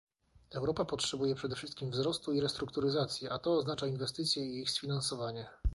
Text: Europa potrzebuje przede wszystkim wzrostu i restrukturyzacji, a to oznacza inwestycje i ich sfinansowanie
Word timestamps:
Europa 0.51 0.85
potrzebuje 0.85 1.35
przede 1.35 1.55
wszystkim 1.55 1.91
wzrostu 1.91 2.33
i 2.33 2.41
restrukturyzacji, 2.41 3.27
a 3.27 3.39
to 3.39 3.55
oznacza 3.57 3.87
inwestycje 3.87 4.45
i 4.45 4.61
ich 4.61 4.71
sfinansowanie 4.71 5.47